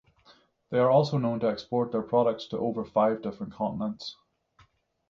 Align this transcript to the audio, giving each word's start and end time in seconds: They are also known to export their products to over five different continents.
They 0.71 0.79
are 0.79 0.89
also 0.89 1.19
known 1.19 1.39
to 1.41 1.49
export 1.51 1.91
their 1.91 2.01
products 2.01 2.47
to 2.47 2.57
over 2.57 2.83
five 2.83 3.21
different 3.21 3.53
continents. 3.53 4.15